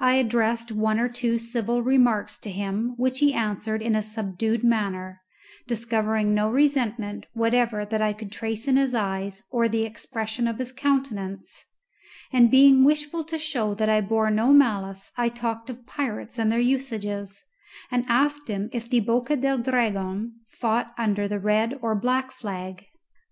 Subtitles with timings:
[0.00, 4.64] I addressed one or two civil remarks to him, which he answered in a subdued
[4.64, 5.20] manner,
[5.68, 10.58] discovering no resentment whatever that I could trace in his eyes or the expression of
[10.58, 11.64] his countenance;
[12.32, 16.50] and being wishful to show that I bore no malice I talked of pirates and
[16.50, 17.44] their usages,
[17.88, 22.86] and asked him if the Boca del Dragon fought under the red or black flag.